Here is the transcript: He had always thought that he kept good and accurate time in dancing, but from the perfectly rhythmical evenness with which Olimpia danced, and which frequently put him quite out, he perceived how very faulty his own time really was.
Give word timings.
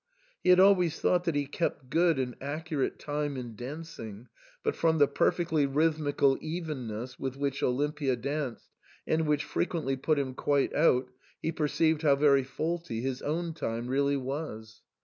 He 0.43 0.49
had 0.49 0.59
always 0.59 0.99
thought 0.99 1.25
that 1.25 1.35
he 1.35 1.45
kept 1.45 1.91
good 1.91 2.17
and 2.17 2.35
accurate 2.41 2.97
time 2.97 3.37
in 3.37 3.55
dancing, 3.55 4.29
but 4.63 4.75
from 4.75 4.97
the 4.97 5.07
perfectly 5.07 5.67
rhythmical 5.67 6.39
evenness 6.41 7.19
with 7.19 7.37
which 7.37 7.61
Olimpia 7.61 8.19
danced, 8.19 8.71
and 9.05 9.27
which 9.27 9.43
frequently 9.43 9.95
put 9.95 10.17
him 10.17 10.33
quite 10.33 10.73
out, 10.73 11.11
he 11.39 11.51
perceived 11.51 12.01
how 12.01 12.15
very 12.15 12.43
faulty 12.43 13.01
his 13.01 13.21
own 13.21 13.53
time 13.53 13.85
really 13.89 14.17
was. 14.17 14.81